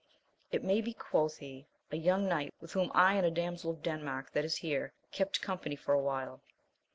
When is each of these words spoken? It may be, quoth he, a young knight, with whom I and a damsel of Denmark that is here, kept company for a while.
It 0.51 0.63
may 0.63 0.81
be, 0.81 0.93
quoth 0.93 1.37
he, 1.37 1.67
a 1.91 1.95
young 1.95 2.27
knight, 2.27 2.55
with 2.59 2.73
whom 2.73 2.91
I 2.95 3.17
and 3.17 3.25
a 3.27 3.29
damsel 3.29 3.69
of 3.69 3.83
Denmark 3.83 4.31
that 4.31 4.43
is 4.43 4.55
here, 4.55 4.93
kept 5.11 5.43
company 5.43 5.75
for 5.75 5.93
a 5.93 6.01
while. 6.01 6.41